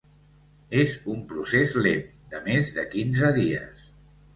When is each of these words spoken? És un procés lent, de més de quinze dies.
És 0.83 0.95
un 1.17 1.21
procés 1.35 1.75
lent, 1.89 2.03
de 2.35 2.43
més 2.51 2.77
de 2.79 2.91
quinze 2.97 3.35
dies. 3.41 3.91